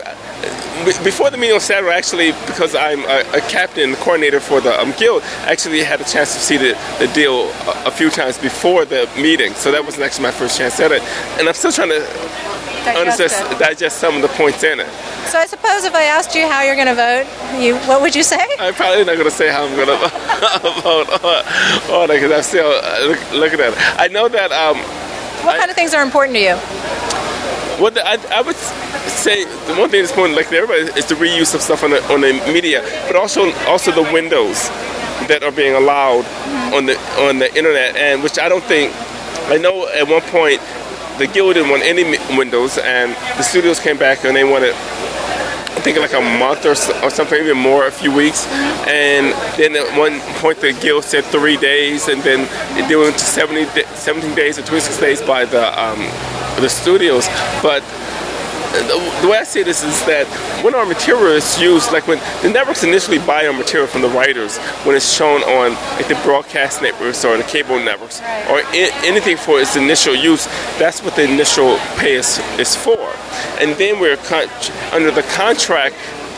before 0.85 1.31
the 1.31 1.37
meeting 1.37 1.55
on 1.55 1.61
Saturday, 1.61 1.95
actually, 1.95 2.33
because 2.47 2.75
I'm 2.75 3.01
a, 3.05 3.39
a 3.39 3.41
captain, 3.43 3.95
coordinator 3.97 4.41
for 4.41 4.61
the 4.61 4.79
um, 4.81 4.93
guild, 4.99 5.23
actually 5.45 5.83
had 5.83 6.01
a 6.01 6.05
chance 6.05 6.35
to 6.35 6.41
see 6.41 6.57
the, 6.57 6.79
the 6.99 7.11
deal 7.15 7.51
a, 7.69 7.85
a, 7.87 7.91
few 7.91 8.11
times 8.11 8.39
before 8.39 8.85
the 8.85 9.09
meeting. 9.17 9.55
So 9.55 9.71
that 9.73 9.85
wasn't 9.85 10.05
actually 10.05 10.25
my 10.25 10.31
first 10.31 10.59
chance 10.59 10.81
at 10.81 10.93
it, 10.93 11.03
and 11.39 11.49
I'm 11.49 11.55
still 11.55 11.73
trying 11.73 11.91
to 11.91 12.01
digest, 12.85 13.59
digest 13.59 13.99
some 13.99 14.17
of 14.17 14.23
the 14.23 14.29
points 14.29 14.65
in 14.65 14.81
it. 14.81 14.89
So 15.27 15.39
I 15.39 15.47
suppose 15.47 15.85
if 15.85 15.95
I 15.95 16.05
asked 16.05 16.35
you 16.35 16.49
how 16.49 16.63
you're 16.63 16.75
going 16.75 16.89
to 16.89 16.95
vote, 16.95 17.27
you 17.61 17.77
what 17.89 18.01
would 18.03 18.15
you 18.15 18.23
say? 18.23 18.45
I'm 18.59 18.75
probably 18.75 19.05
not 19.05 19.15
going 19.15 19.25
to 19.25 19.31
say 19.31 19.51
how 19.51 19.65
I'm 19.65 19.77
going 19.77 19.87
to 19.99 20.83
vote 20.83 21.09
on, 21.91 22.11
it 22.11 22.15
because 22.15 22.33
I'm 22.33 22.43
still 22.43 22.73
uh, 22.73 23.07
look, 23.07 23.33
looking 23.33 23.61
at 23.61 23.73
it. 23.73 24.01
I 24.01 24.09
know 24.09 24.29
that. 24.29 24.53
Um, 24.53 24.79
what 25.45 25.59
kind 25.59 25.71
of 25.71 25.77
things 25.77 25.95
are 25.95 26.03
important 26.03 26.37
to 26.37 26.41
you? 26.41 27.12
Well, 27.81 27.93
I, 28.05 28.19
I, 28.31 28.43
would 28.43 28.57
say 28.57 29.45
the 29.45 29.75
one 29.75 29.89
thing 29.89 30.03
that's 30.03 30.13
important, 30.13 30.37
like 30.37 30.53
everybody, 30.53 30.83
is 30.99 31.07
the 31.07 31.15
reuse 31.15 31.55
of 31.55 31.63
stuff 31.63 31.83
on 31.83 31.91
the, 31.91 32.03
on 32.13 32.21
the 32.21 32.33
media, 32.53 32.83
but 33.07 33.17
also 33.17 33.53
also 33.67 33.91
the 33.91 34.03
windows 34.13 34.69
that 35.29 35.43
are 35.43 35.53
being 35.53 35.75
allowed 35.75 36.25
mm-hmm. 36.25 36.75
on 36.75 36.87
the 36.87 36.99
on 37.27 37.39
the 37.39 37.49
internet, 37.57 37.97
and 37.97 38.23
which 38.23 38.39
I 38.39 38.49
don't 38.49 38.65
think. 38.65 38.93
I 39.49 39.59
know 39.59 39.89
at 39.89 40.07
one 40.07 40.23
point 40.31 40.61
the 41.19 41.27
guild 41.27 41.55
didn't 41.55 41.71
want 41.71 41.83
any 41.83 42.05
windows, 42.37 42.79
and 42.79 43.13
the 43.37 43.43
studios 43.43 43.81
came 43.81 43.99
back 43.99 44.25
and 44.25 44.37
they 44.37 44.45
wanted. 44.45 44.75
I 45.83 45.85
think 45.85 45.99
like 45.99 46.13
a 46.13 46.21
month 46.39 46.65
or, 46.65 46.79
or 47.05 47.11
something, 47.11 47.43
even 47.43 47.59
more, 47.59 47.89
a 47.89 47.91
few 47.91 48.15
weeks. 48.15 48.47
And 48.87 49.35
then 49.59 49.75
at 49.75 49.99
one 49.99 50.21
point 50.39 50.61
the 50.61 50.73
guild 50.75 51.03
said 51.03 51.25
three 51.25 51.57
days, 51.57 52.07
and 52.07 52.23
then 52.23 52.47
it 52.79 52.97
went 52.97 53.19
to 53.19 53.25
70, 53.25 53.67
17 53.97 54.33
days 54.37 54.61
or 54.61 54.63
26 54.63 55.01
days 55.01 55.21
by 55.23 55.45
the 55.45 55.67
um, 55.83 55.99
the 56.63 56.69
studios. 56.69 57.27
But 57.65 57.83
the, 58.73 59.29
way 59.29 59.39
I 59.39 59.45
see 59.45 59.63
this 59.63 59.83
is 59.83 60.05
that 60.07 60.27
when 60.65 60.75
our 60.75 60.87
material 60.87 61.33
is 61.33 61.61
used, 61.61 61.93
like 61.93 62.07
when 62.07 62.19
the 62.43 62.51
networks 62.51 62.85
initially 62.85 63.19
buy 63.19 63.47
our 63.47 63.53
material 63.53 63.87
from 63.87 64.03
the 64.03 64.09
writers, 64.09 64.59
when 64.85 64.97
it's 64.97 65.13
shown 65.13 65.43
on 65.43 65.73
like 65.97 66.09
the 66.09 66.19
broadcast 66.25 66.83
networks 66.83 67.25
or 67.25 67.37
the 67.37 67.45
cable 67.45 67.79
networks 67.79 68.21
or 68.21 68.61
I- 68.65 68.91
anything 69.05 69.37
for 69.37 69.61
its 69.61 69.77
initial 69.77 70.15
use, 70.15 70.47
that's 70.79 71.03
what 71.03 71.17
the 71.17 71.25
initial 71.25 71.77
pay 71.99 72.15
is, 72.15 72.39
is 72.59 72.75
for. 72.75 72.99
And 73.61 73.77
then 73.77 74.01
we're 74.01 74.17
con- 74.17 74.49
under 74.93 75.11
the 75.11 75.23
contract 75.35 75.95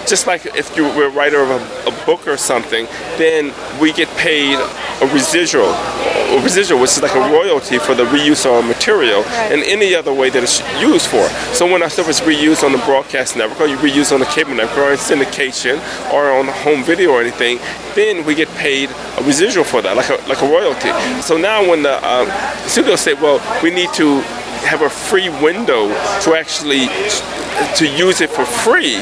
just 0.06 0.26
like 0.26 0.46
if 0.46 0.76
you 0.76 0.84
were 0.84 1.06
a 1.06 1.10
writer 1.10 1.40
of 1.40 1.50
a, 1.50 1.88
a, 1.88 2.04
book 2.04 2.28
or 2.28 2.36
something, 2.36 2.84
then 3.16 3.52
we 3.80 3.90
get 3.92 4.08
paid 4.18 4.58
a 5.00 5.06
residual, 5.12 5.70
a 5.70 6.40
residual, 6.42 6.78
which 6.80 6.90
is 6.90 7.02
like 7.02 7.14
a 7.14 7.32
royalty 7.32 7.78
for 7.78 7.94
the 7.94 8.04
reuse 8.04 8.44
of 8.44 8.52
our 8.52 8.62
material, 8.62 9.22
right. 9.22 9.52
and 9.52 9.62
any 9.62 9.94
other 9.94 10.12
way 10.12 10.28
that 10.28 10.42
it's 10.42 10.60
used 10.78 11.06
for. 11.06 11.26
So 11.54 11.70
when 11.70 11.82
our 11.82 11.88
stuff 11.88 12.08
is 12.10 12.20
reused 12.20 12.62
on 12.62 12.72
the 12.72 12.78
broadcast 12.78 13.36
network, 13.36 13.60
or 13.60 13.66
you 13.66 13.76
reuse 13.78 14.12
on 14.12 14.20
the 14.20 14.26
cable 14.26 14.54
network, 14.54 14.76
or 14.76 14.92
in 14.92 14.98
syndication, 14.98 15.80
or 16.12 16.30
on 16.30 16.46
home 16.46 16.84
video 16.84 17.12
or 17.12 17.22
anything, 17.22 17.58
then 17.94 18.24
we 18.26 18.34
get 18.34 18.48
paid 18.56 18.90
a 19.18 19.22
residual 19.22 19.64
for 19.64 19.80
that, 19.80 19.96
like 19.96 20.10
a 20.10 20.16
like 20.28 20.42
a 20.42 20.48
royalty. 20.48 20.90
So 21.22 21.38
now 21.38 21.66
when 21.68 21.82
the 21.82 21.96
um, 22.06 22.28
studio 22.68 22.96
say, 22.96 23.14
well, 23.14 23.40
we 23.62 23.70
need 23.70 23.92
to 23.94 24.22
have 24.64 24.82
a 24.82 24.90
free 24.90 25.28
window 25.28 25.88
to 26.22 26.34
actually 26.34 26.86
to 27.76 27.86
use 27.86 28.20
it 28.20 28.30
for 28.30 28.44
free 28.44 28.96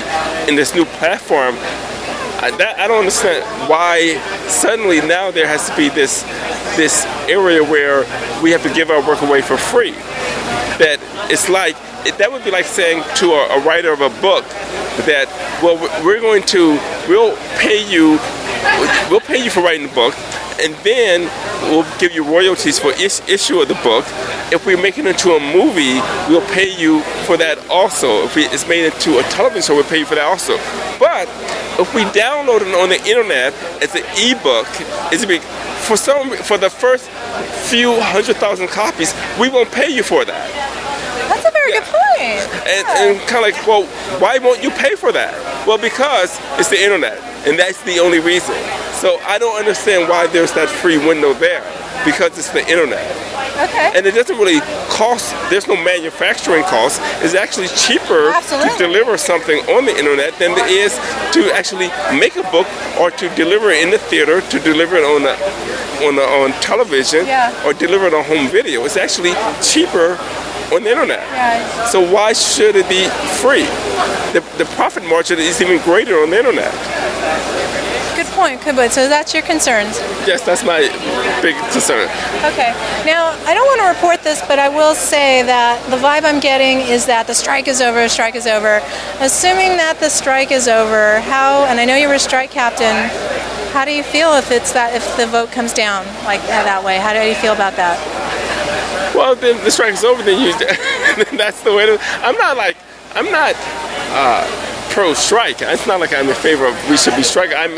in 0.48 0.56
this 0.56 0.74
new 0.74 0.84
platform. 0.84 1.54
I, 2.42 2.50
that, 2.58 2.78
I 2.78 2.88
don't 2.88 2.98
understand 2.98 3.44
why 3.70 4.18
suddenly 4.48 5.00
now 5.00 5.30
there 5.30 5.46
has 5.46 5.70
to 5.70 5.76
be 5.76 5.88
this 5.88 6.22
this 6.76 7.04
area 7.28 7.62
where 7.62 8.00
we 8.42 8.50
have 8.50 8.62
to 8.62 8.72
give 8.72 8.90
our 8.90 9.06
work 9.06 9.22
away 9.22 9.42
for 9.42 9.56
free. 9.56 9.92
That 10.82 10.98
it's 11.30 11.48
like 11.48 11.76
that 12.18 12.30
would 12.30 12.44
be 12.44 12.50
like 12.50 12.64
saying 12.64 13.04
to 13.16 13.32
a, 13.32 13.58
a 13.58 13.64
writer 13.64 13.92
of 13.92 14.00
a 14.00 14.10
book 14.20 14.44
that 15.06 15.30
well 15.62 15.78
we're 16.04 16.20
going 16.20 16.42
to 16.42 16.78
we'll 17.08 17.36
pay 17.58 17.78
you 17.88 18.18
we'll 19.10 19.20
pay 19.20 19.42
you 19.42 19.50
for 19.50 19.60
writing 19.60 19.86
the 19.86 19.94
book 19.94 20.14
and 20.60 20.74
then 20.84 21.30
we'll 21.70 21.86
give 21.98 22.12
you 22.12 22.24
royalties 22.24 22.78
for 22.78 22.92
is, 22.94 23.22
issue 23.28 23.60
of 23.60 23.68
the 23.68 23.78
book 23.82 24.04
if 24.52 24.66
we 24.66 24.76
make 24.76 24.98
it 24.98 25.06
into 25.06 25.32
a 25.32 25.40
movie, 25.40 25.98
we'll 26.28 26.46
pay 26.52 26.68
you 26.78 27.00
for 27.24 27.36
that 27.38 27.58
also. 27.70 28.24
If 28.24 28.36
we, 28.36 28.44
it's 28.44 28.68
made 28.68 28.84
into 28.84 29.18
a 29.18 29.22
television 29.24 29.62
show, 29.62 29.74
we'll 29.74 29.88
pay 29.88 30.00
you 30.00 30.06
for 30.06 30.14
that 30.14 30.28
also. 30.28 30.56
But 31.00 31.26
if 31.80 31.94
we 31.94 32.02
download 32.12 32.60
it 32.60 32.74
on 32.76 32.90
the 32.90 33.00
internet 33.08 33.54
as 33.82 33.94
an 33.96 34.04
ebook, 34.20 34.68
it's 35.10 35.24
big, 35.24 35.40
for 35.88 35.96
some 35.96 36.30
for 36.44 36.58
the 36.58 36.70
first 36.70 37.08
few 37.68 37.98
hundred 38.00 38.36
thousand 38.36 38.68
copies, 38.68 39.14
we 39.40 39.48
won't 39.48 39.72
pay 39.72 39.88
you 39.88 40.02
for 40.02 40.24
that. 40.24 40.48
That's 41.28 41.48
a 41.48 41.50
very 41.50 41.72
good 41.72 41.88
point. 41.88 42.44
And, 42.68 42.86
and 43.00 43.28
kind 43.28 43.44
of 43.44 43.50
like, 43.50 43.66
well, 43.66 43.86
why 44.20 44.38
won't 44.38 44.62
you 44.62 44.70
pay 44.70 44.94
for 44.94 45.12
that? 45.12 45.32
Well, 45.66 45.78
because 45.78 46.38
it's 46.60 46.68
the 46.68 46.80
internet, 46.80 47.18
and 47.48 47.58
that's 47.58 47.82
the 47.82 47.98
only 47.98 48.20
reason. 48.20 48.54
So 49.00 49.18
I 49.24 49.38
don't 49.38 49.58
understand 49.58 50.08
why 50.08 50.26
there's 50.28 50.52
that 50.52 50.68
free 50.68 50.98
window 50.98 51.32
there, 51.32 51.64
because 52.04 52.36
it's 52.38 52.50
the 52.52 52.62
internet. 52.68 53.02
Okay. 53.58 53.92
And 53.94 54.06
it 54.06 54.14
doesn't 54.14 54.36
really 54.38 54.60
cost, 54.88 55.34
there's 55.50 55.66
no 55.68 55.76
manufacturing 55.76 56.64
cost. 56.64 57.00
It's 57.22 57.34
actually 57.34 57.68
cheaper 57.68 58.30
Absolutely. 58.30 58.70
to 58.70 58.78
deliver 58.78 59.16
something 59.16 59.58
on 59.70 59.84
the 59.84 59.96
internet 59.96 60.38
than 60.38 60.52
it 60.52 60.70
is 60.70 60.92
to 61.34 61.52
actually 61.54 61.88
make 62.18 62.36
a 62.36 62.42
book 62.50 62.66
or 62.98 63.10
to 63.10 63.28
deliver 63.34 63.70
it 63.70 63.82
in 63.82 63.90
the 63.90 63.98
theater, 63.98 64.40
to 64.40 64.58
deliver 64.60 64.96
it 64.96 65.04
on 65.04 65.22
the, 65.22 65.34
on, 66.06 66.16
the, 66.16 66.22
on 66.22 66.52
television, 66.60 67.26
Yeah. 67.26 67.52
or 67.66 67.72
deliver 67.72 68.06
it 68.06 68.14
on 68.14 68.24
home 68.24 68.48
video. 68.48 68.84
It's 68.84 68.96
actually 68.96 69.34
cheaper 69.62 70.18
on 70.74 70.82
the 70.84 70.90
internet. 70.90 71.20
Yeah. 71.20 71.86
So 71.88 72.00
why 72.00 72.32
should 72.32 72.76
it 72.76 72.88
be 72.88 73.04
free? 73.42 73.68
The, 74.32 74.40
the 74.56 74.64
profit 74.76 75.04
margin 75.04 75.38
is 75.38 75.60
even 75.60 75.78
greater 75.82 76.16
on 76.22 76.30
the 76.30 76.38
internet. 76.38 76.72
Point. 78.42 78.92
So 78.92 79.08
that's 79.08 79.32
your 79.32 79.44
concerns. 79.44 79.98
Yes, 80.26 80.42
that's 80.44 80.64
my 80.64 80.80
big 81.40 81.54
concern. 81.70 82.08
Okay. 82.42 82.74
Now, 83.06 83.38
I 83.46 83.54
don't 83.54 83.66
want 83.66 83.80
to 83.82 83.86
report 83.86 84.24
this, 84.24 84.42
but 84.48 84.58
I 84.58 84.68
will 84.68 84.96
say 84.96 85.42
that 85.42 85.78
the 85.90 85.96
vibe 85.96 86.24
I'm 86.24 86.40
getting 86.40 86.78
is 86.78 87.06
that 87.06 87.28
the 87.28 87.34
strike 87.34 87.68
is 87.68 87.80
over, 87.80 88.08
strike 88.08 88.34
is 88.34 88.48
over. 88.48 88.82
Assuming 89.20 89.76
that 89.76 90.00
the 90.00 90.08
strike 90.08 90.50
is 90.50 90.66
over, 90.66 91.20
how, 91.20 91.66
and 91.66 91.78
I 91.78 91.84
know 91.84 91.94
you 91.94 92.08
were 92.08 92.14
a 92.14 92.18
strike 92.18 92.50
captain, 92.50 93.08
how 93.70 93.84
do 93.84 93.92
you 93.92 94.02
feel 94.02 94.32
if 94.34 94.50
it's 94.50 94.72
that, 94.72 94.92
if 94.96 95.16
the 95.16 95.26
vote 95.26 95.52
comes 95.52 95.72
down 95.72 96.04
like 96.24 96.42
that 96.42 96.82
way? 96.82 96.98
How 96.98 97.12
do 97.12 97.20
you 97.20 97.36
feel 97.36 97.52
about 97.52 97.76
that? 97.76 97.96
Well, 99.14 99.36
then 99.36 99.62
the 99.62 99.70
strike 99.70 99.94
is 99.94 100.02
over. 100.02 100.22
Then 100.22 100.42
you, 100.42 100.52
that's 101.38 101.62
the 101.62 101.72
way 101.72 101.86
to. 101.86 101.96
I'm 102.26 102.36
not 102.36 102.56
like 102.56 102.76
I'm 103.14 103.30
not 103.30 103.54
uh, 104.10 104.71
pro 104.92 105.14
strike. 105.14 105.62
It's 105.62 105.86
not 105.86 106.00
like 106.00 106.12
I'm 106.12 106.28
in 106.28 106.34
favor 106.34 106.66
of 106.66 106.74
we 106.90 106.96
should 106.96 107.16
be 107.16 107.22
striking. 107.22 107.56
I'm 107.56 107.72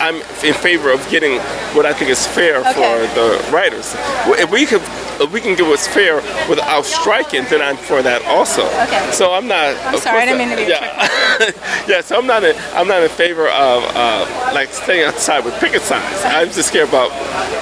I'm 0.00 0.16
in 0.44 0.54
favor 0.54 0.90
of 0.92 0.98
getting 1.08 1.38
what 1.74 1.86
I 1.86 1.92
think 1.92 2.10
is 2.10 2.26
fair 2.26 2.58
Okay. 2.58 2.72
for 2.74 3.14
the 3.14 3.52
writers. 3.52 3.94
If 4.38 4.50
we 4.50 4.66
could. 4.66 4.82
If 5.20 5.30
we 5.30 5.40
can 5.40 5.54
get 5.54 5.66
what's 5.68 5.86
fair 5.86 6.16
without 6.48 6.84
striking, 6.84 7.44
then 7.44 7.60
I'm 7.62 7.76
for 7.76 8.02
that 8.02 8.24
also. 8.24 8.62
Okay. 8.88 9.12
So 9.12 9.32
I'm 9.32 9.46
not. 9.46 9.76
I'm 9.86 9.98
sorry, 10.00 10.22
I 10.22 10.24
didn't 10.24 10.38
mean 10.38 10.48
to 10.50 10.56
be 10.56 10.62
yeah. 10.68 11.06
yeah. 11.86 12.00
So 12.00 12.16
I'm 12.18 12.26
not. 12.26 12.42
In, 12.42 12.56
I'm 12.74 12.88
not 12.88 13.02
in 13.04 13.08
favor 13.10 13.46
of 13.46 13.84
uh, 13.94 14.50
like 14.52 14.70
staying 14.70 15.04
outside 15.04 15.44
with 15.44 15.54
picket 15.60 15.82
signs. 15.82 16.24
I'm 16.24 16.50
just 16.50 16.72
care 16.72 16.84
about 16.84 17.12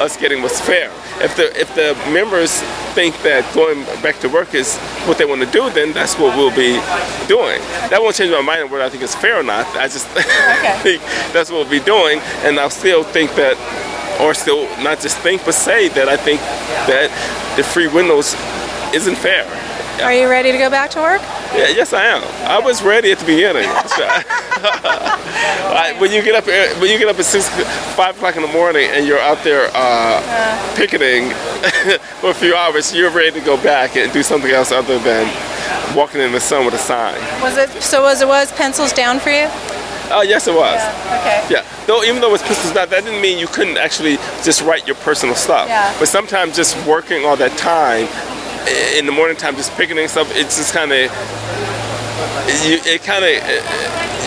us 0.00 0.16
getting 0.16 0.40
what's 0.42 0.60
fair. 0.60 0.90
If 1.20 1.36
the 1.36 1.52
if 1.58 1.74
the 1.74 1.94
members 2.10 2.60
think 2.94 3.14
that 3.22 3.44
going 3.54 3.84
back 4.02 4.18
to 4.20 4.28
work 4.28 4.54
is 4.54 4.76
what 5.06 5.18
they 5.18 5.24
want 5.24 5.42
to 5.42 5.50
do, 5.50 5.68
then 5.70 5.92
that's 5.92 6.18
what 6.18 6.36
we'll 6.36 6.54
be 6.54 6.80
doing. 7.28 7.60
That 7.90 8.00
won't 8.00 8.16
change 8.16 8.32
my 8.32 8.40
mind 8.40 8.62
on 8.62 8.70
whether 8.70 8.84
I 8.84 8.88
think 8.88 9.02
it's 9.02 9.14
fair 9.14 9.38
or 9.38 9.42
not. 9.42 9.66
I 9.76 9.86
just 9.88 10.06
think 10.82 11.02
that's 11.32 11.50
what 11.50 11.60
we'll 11.60 11.70
be 11.80 11.84
doing, 11.84 12.20
and 12.44 12.58
I'll 12.58 12.70
still 12.70 13.04
think 13.04 13.34
that, 13.34 13.56
or 14.20 14.32
still 14.34 14.64
not 14.82 15.00
just 15.00 15.18
think, 15.18 15.44
but 15.44 15.54
say 15.54 15.88
that 15.88 16.08
I 16.08 16.16
think 16.16 16.40
that 16.88 17.12
the 17.56 17.62
free 17.62 17.88
windows 17.88 18.34
isn't 18.94 19.16
fair. 19.16 19.44
Are 20.02 20.14
you 20.14 20.28
ready 20.28 20.52
to 20.52 20.58
go 20.58 20.70
back 20.70 20.90
to 20.92 21.00
work? 21.00 21.20
Yeah, 21.54 21.68
yes, 21.68 21.92
I 21.92 22.04
am. 22.04 22.22
I 22.48 22.58
was 22.64 22.82
ready 22.82 23.10
at 23.12 23.18
the 23.18 23.26
beginning. 23.26 23.68
When 26.00 26.12
you 26.12 26.22
get 26.22 26.34
up, 26.34 26.44
uh, 26.48 26.80
when 26.80 26.90
you 26.90 26.98
get 26.98 27.08
up 27.08 27.18
at 27.18 27.26
six, 27.26 27.46
five 27.94 28.16
o'clock 28.16 28.36
in 28.36 28.42
the 28.42 28.48
morning, 28.48 28.88
and 28.90 29.06
you're 29.06 29.18
out 29.18 29.44
there 29.44 29.70
uh, 29.74 30.74
picketing 30.76 31.28
for 32.20 32.30
a 32.30 32.34
few 32.34 32.54
hours, 32.54 32.94
you're 32.94 33.10
ready 33.10 33.38
to 33.38 33.44
go 33.44 33.62
back 33.62 33.96
and 33.96 34.10
do 34.12 34.22
something 34.22 34.50
else 34.50 34.72
other 34.72 34.98
than 35.00 35.26
walking 35.94 36.22
in 36.22 36.32
the 36.32 36.40
sun 36.40 36.64
with 36.64 36.72
a 36.72 36.78
sign. 36.78 37.20
Was 37.42 37.58
it 37.58 37.68
so? 37.82 38.02
Was 38.02 38.22
it 38.22 38.28
was 38.28 38.50
pencils 38.52 38.94
down 38.94 39.20
for 39.20 39.28
you? 39.28 39.46
Oh, 40.12 40.22
yes, 40.26 40.48
it 40.48 40.54
was. 40.54 40.80
Okay. 41.20 41.46
Yeah. 41.50 41.64
Though 41.86 42.02
even 42.02 42.22
though 42.22 42.28
it 42.28 42.32
was 42.32 42.42
pistols 42.42 42.74
not, 42.74 42.88
that 42.90 43.04
didn't 43.04 43.20
mean 43.20 43.38
you 43.38 43.46
couldn't 43.46 43.76
actually 43.76 44.16
just 44.42 44.62
write 44.62 44.86
your 44.86 44.96
personal 44.96 45.34
stuff. 45.34 45.68
Yeah. 45.68 45.94
But 45.98 46.08
sometimes 46.08 46.56
just 46.56 46.74
working 46.86 47.26
all 47.26 47.36
that 47.36 47.56
time 47.58 48.06
in 48.98 49.06
the 49.06 49.12
morning 49.12 49.36
time, 49.36 49.56
just 49.56 49.72
picketing 49.76 50.06
stuff, 50.08 50.30
it's 50.34 50.56
just 50.56 50.72
kind 50.72 50.92
of 50.92 51.10
you. 52.66 52.78
It 52.84 53.02
kind 53.02 53.24
of 53.24 53.30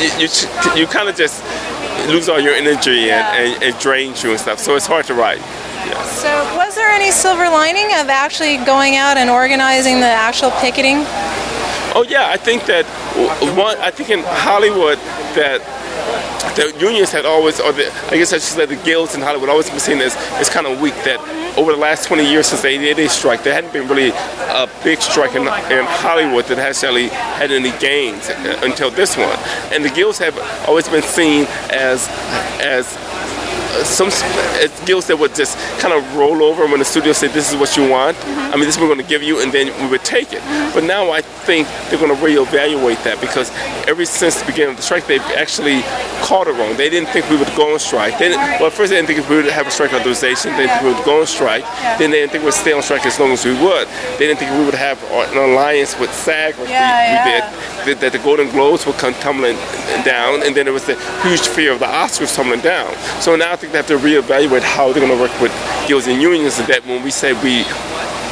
you 0.01 0.27
you, 0.27 0.81
you 0.81 0.87
kind 0.87 1.09
of 1.09 1.15
just 1.15 1.43
lose 2.07 2.27
all 2.29 2.39
your 2.39 2.53
energy 2.53 3.07
Yeah. 3.07 3.33
and, 3.35 3.53
and 3.63 3.63
it 3.63 3.79
drains 3.79 4.23
you 4.23 4.31
and 4.31 4.39
stuff. 4.39 4.59
So 4.59 4.75
it's 4.75 4.87
hard 4.87 5.05
to 5.05 5.13
write. 5.13 5.39
So, 6.21 6.29
was 6.55 6.75
there 6.75 6.89
any 6.89 7.11
silver 7.11 7.49
lining 7.49 7.85
of 7.99 8.09
actually 8.09 8.57
going 8.65 8.95
out 8.95 9.17
and 9.17 9.29
organizing 9.29 9.99
the 9.99 10.07
actual 10.07 10.51
picketing? 10.61 10.97
Oh 11.95 12.05
yeah, 12.07 12.29
I 12.29 12.37
think 12.37 12.65
that 12.65 12.85
one. 13.55 13.77
I 13.77 13.91
think 13.91 14.09
in 14.09 14.23
Hollywood 14.25 14.97
that 15.35 15.61
the 16.55 16.75
unions 16.79 17.11
had 17.11 17.25
always, 17.25 17.59
or 17.59 17.71
the, 17.71 17.91
I 18.09 18.17
guess 18.17 18.33
I 18.33 18.37
should 18.37 18.43
say 18.43 18.65
the 18.65 18.75
guilds 18.75 19.15
in 19.15 19.21
Hollywood 19.21 19.49
always 19.49 19.69
been 19.69 19.79
seen 19.79 19.99
as, 19.99 20.15
as 20.33 20.49
kind 20.49 20.67
of 20.67 20.79
weak. 20.79 20.93
That 21.03 21.19
over 21.57 21.71
the 21.71 21.77
last 21.77 22.07
20 22.07 22.29
years 22.29 22.47
since 22.47 22.61
the 22.61 22.69
88 22.69 23.09
strike, 23.09 23.43
there 23.43 23.53
hadn't 23.53 23.73
been 23.73 23.87
really 23.87 24.09
a 24.09 24.69
big 24.83 25.01
strike 25.01 25.35
in, 25.35 25.41
in 25.43 25.85
Hollywood 25.85 26.45
that 26.45 26.57
has 26.57 26.83
actually 26.83 27.09
had 27.09 27.51
any 27.51 27.71
gains 27.79 28.29
uh, 28.29 28.61
until 28.63 28.91
this 28.91 29.17
one. 29.17 29.37
And 29.71 29.83
the 29.83 29.89
guilds 29.89 30.17
have 30.19 30.37
always 30.67 30.87
been 30.87 31.03
seen 31.03 31.45
as 31.69 32.07
as 32.61 32.97
some 33.85 34.07
as 34.07 34.71
guilds 34.85 35.05
uh, 35.05 35.09
that 35.09 35.17
would 35.17 35.35
just 35.35 35.57
kind 35.79 35.93
of 35.93 36.15
roll 36.15 36.43
over 36.43 36.65
when 36.65 36.79
the 36.79 36.85
studio 36.85 37.13
said 37.13 37.31
this 37.31 37.51
is 37.51 37.57
what 37.57 37.75
you 37.75 37.89
want. 37.89 38.17
Mm-hmm. 38.17 38.53
I 38.53 38.55
mean, 38.55 38.65
this 38.65 38.75
is 38.75 38.79
what 38.79 38.87
we're 38.87 38.95
going 38.95 39.05
to 39.05 39.09
give 39.09 39.23
you, 39.23 39.41
and 39.41 39.51
then 39.51 39.67
we 39.83 39.89
would 39.89 40.03
take 40.03 40.33
it. 40.33 40.41
Mm-hmm. 40.41 40.73
But 40.73 40.83
now 40.83 41.11
I 41.11 41.21
think 41.21 41.67
they're 41.89 41.99
going 41.99 42.15
to 42.15 42.21
reevaluate 42.21 43.03
that 43.03 43.19
because 43.19 43.51
ever 43.87 44.05
since 44.05 44.39
the 44.39 44.45
beginning 44.45 44.71
of 44.71 44.77
the 44.77 44.83
strike, 44.83 45.07
they've 45.07 45.21
actually 45.35 45.81
called 46.21 46.47
it 46.47 46.53
wrong. 46.53 46.75
They 46.77 46.89
didn't 46.89 47.09
think 47.09 47.29
we 47.29 47.37
would 47.37 47.51
go 47.55 47.73
on 47.73 47.79
strike. 47.79 48.17
They 48.19 48.29
well, 48.29 48.67
at 48.67 48.73
first 48.73 48.89
they 48.91 48.97
didn't 48.97 49.07
think 49.07 49.27
we 49.29 49.37
would 49.37 49.51
have 49.51 49.67
a 49.67 49.71
strike 49.71 49.93
authorization. 49.93 50.51
They 50.51 50.67
didn't 50.67 50.79
think 50.79 50.83
we 50.83 50.93
would 50.93 51.05
go 51.05 51.21
on 51.21 51.27
strike. 51.27 51.63
Then 51.99 52.11
they 52.11 52.21
didn't 52.21 52.31
think 52.31 52.43
we'd 52.43 52.53
stay 52.53 52.73
on 52.73 52.81
strike 52.81 53.05
as 53.05 53.19
long 53.19 53.31
as 53.31 53.45
we 53.45 53.53
would. 53.53 53.87
They 54.17 54.27
didn't 54.27 54.39
think 54.39 54.51
we 54.51 54.65
would 54.65 54.75
have 54.75 55.01
an 55.11 55.37
alliance 55.37 55.99
with 55.99 56.13
SAG 56.13 56.57
like 56.59 56.69
Yeah, 56.69 57.03
we, 57.03 57.09
we 57.09 57.15
yeah. 57.15 57.41
did 57.41 57.73
that, 57.85 57.99
that 58.01 58.11
the 58.13 58.19
Golden 58.19 58.49
Globes 58.49 58.85
would 58.85 58.95
come 58.97 59.13
tumbling 59.15 59.55
down, 60.03 60.43
and 60.43 60.55
then 60.55 60.65
there 60.65 60.73
was 60.73 60.85
the 60.85 60.95
huge 61.21 61.41
fear 61.41 61.71
of 61.71 61.79
the 61.79 61.85
Oscars 61.85 62.35
tumbling 62.35 62.61
down. 62.61 62.93
So 63.21 63.35
now 63.35 63.55
think 63.63 63.71
they 63.71 63.77
have 63.77 63.87
to 63.87 63.97
reevaluate 63.97 64.61
how 64.61 64.91
they're 64.91 64.99
going 64.99 65.15
to 65.15 65.21
work 65.21 65.31
with 65.39 65.53
guilds 65.87 66.07
and 66.07 66.21
unions, 66.21 66.57
that 66.67 66.85
when 66.85 67.01
we 67.01 67.11
say 67.11 67.31
we 67.31 67.63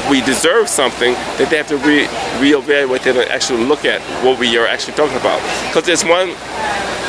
we 0.09 0.19
deserve 0.25 0.67
something, 0.67 1.13
that 1.39 1.47
they 1.49 1.55
have 1.55 1.67
to 1.67 1.77
re 1.77 2.03
reevaluate 2.43 3.03
that 3.03 3.15
and 3.15 3.31
actually 3.31 3.63
look 3.63 3.85
at 3.85 4.01
what 4.25 4.37
we 4.39 4.57
are 4.57 4.67
actually 4.67 4.93
talking 4.93 5.15
about. 5.15 5.39
Because 5.67 5.85
there's 5.85 6.03
one 6.03 6.35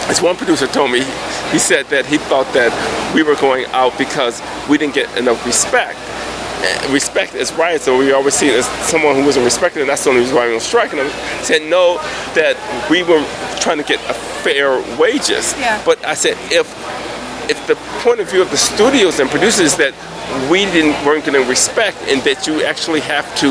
as 0.07 0.23
one 0.23 0.37
producer 0.37 0.69
told 0.69 0.93
me, 0.93 1.03
he 1.51 1.59
said 1.59 1.87
that 1.87 2.07
he 2.07 2.19
thought 2.19 2.47
that 2.55 2.71
we 3.15 3.23
were 3.25 3.35
going 3.37 3.67
out 3.73 3.97
because 3.99 4.41
we 4.69 4.79
didn't 4.79 4.95
get 4.95 5.11
enough 5.19 5.45
respect. 5.45 5.99
Respect 6.93 7.35
is 7.35 7.53
right, 7.55 7.81
so 7.81 7.99
we 7.99 8.13
always 8.13 8.35
see 8.35 8.49
it 8.49 8.55
as 8.55 8.67
someone 8.87 9.17
who 9.17 9.25
wasn't 9.25 9.45
respected, 9.45 9.81
and 9.81 9.91
that's 9.91 10.05
the 10.05 10.11
only 10.11 10.23
reason 10.23 10.37
why 10.37 10.47
we 10.47 10.55
were 10.55 10.61
striking 10.61 10.99
them. 10.99 11.11
Said 11.43 11.63
no, 11.69 11.97
that 12.39 12.55
we 12.89 13.03
were 13.03 13.25
trying 13.59 13.79
to 13.79 13.85
get 13.85 13.99
a 14.09 14.15
fair 14.15 14.79
wages. 14.97 15.55
Yeah. 15.59 15.83
But 15.85 16.05
I 16.05 16.15
said 16.15 16.37
if 16.53 16.71
if 17.49 17.67
the 17.67 17.77
point 18.03 18.21
of 18.21 18.31
view 18.31 18.43
of 18.43 18.51
the 18.51 18.57
studios 18.57 19.21
and 19.21 19.29
producers 19.31 19.73
is 19.73 19.77
that 19.77 19.95
we 20.51 20.65
didn't 20.67 21.05
weren't 21.05 21.25
getting 21.25 21.47
respect, 21.49 21.99
and 22.09 22.23
that 22.23 22.47
you 22.47 22.63
actually 22.63 23.01
have 23.01 23.27
to 23.37 23.49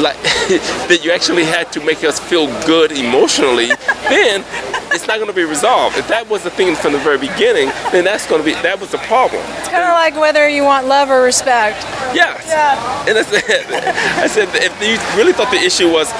like 0.00 0.16
that 0.88 1.00
you 1.02 1.10
actually 1.10 1.44
had 1.44 1.72
to 1.72 1.80
make 1.84 2.04
us 2.04 2.20
feel 2.20 2.46
good 2.64 2.92
emotionally, 2.92 3.66
then 4.08 4.44
it's 4.92 5.06
not 5.06 5.16
going 5.16 5.28
to 5.28 5.36
be 5.36 5.44
resolved. 5.44 5.96
If 5.98 6.08
that 6.08 6.28
was 6.28 6.42
the 6.42 6.50
thing 6.50 6.74
from 6.76 6.92
the 6.92 6.98
very 6.98 7.18
beginning, 7.18 7.68
then 7.90 8.04
that's 8.04 8.26
going 8.26 8.40
to 8.40 8.44
be 8.44 8.54
that 8.62 8.80
was 8.80 8.90
the 8.90 8.98
problem. 8.98 9.42
It's 9.58 9.68
kind 9.68 9.84
of 9.84 9.92
like 9.92 10.14
whether 10.14 10.48
you 10.48 10.62
want 10.62 10.86
love 10.86 11.10
or 11.10 11.22
respect. 11.22 11.82
Yes. 12.14 12.46
Yeah. 12.46 13.08
And 13.08 13.18
I 13.18 13.22
said, 13.22 13.42
I 14.22 14.26
said, 14.26 14.48
if 14.54 14.72
you 14.80 14.96
really 15.18 15.32
thought 15.32 15.50
the 15.50 15.60
issue 15.60 15.90
was 15.90 16.10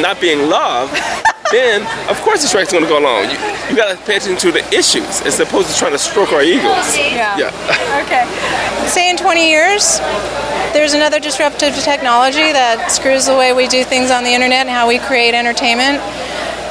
not 0.00 0.20
being 0.20 0.48
loved, 0.48 0.96
then 1.52 1.82
of 2.10 2.20
course 2.22 2.42
the 2.42 2.48
strike's 2.48 2.72
going 2.72 2.82
to 2.84 2.88
go 2.90 2.98
along. 2.98 3.30
You, 3.30 3.38
you 3.70 3.76
got 3.76 3.92
to 3.94 3.96
pay 4.04 4.16
attention 4.16 4.36
to 4.48 4.52
the 4.52 4.64
issues 4.74 5.20
as 5.22 5.38
opposed 5.38 5.70
to 5.70 5.76
trying 5.76 5.92
to 5.92 5.98
stroke 5.98 6.32
our 6.32 6.42
egos. 6.42 6.96
Yeah. 6.96 7.38
Yeah. 7.38 7.52
Okay. 8.02 8.26
Say 8.88 9.08
in 9.10 9.16
20 9.16 9.48
years, 9.48 9.98
there's 10.74 10.92
another 10.92 11.20
disruptive 11.20 11.74
technology 11.76 12.50
that 12.52 12.90
screws 12.90 13.26
the 13.26 13.36
way 13.36 13.52
we 13.52 13.68
do 13.68 13.84
things 13.84 14.10
on 14.10 14.24
the 14.24 14.32
internet 14.34 14.66
and 14.66 14.70
how 14.70 14.88
we 14.88 14.98
create 14.98 15.34
entertainment. 15.34 16.00